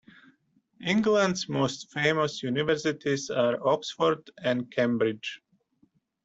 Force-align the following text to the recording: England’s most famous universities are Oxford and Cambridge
England’s 0.83 1.47
most 1.47 1.91
famous 1.91 2.41
universities 2.41 3.29
are 3.29 3.59
Oxford 3.63 4.31
and 4.41 4.71
Cambridge 4.71 5.43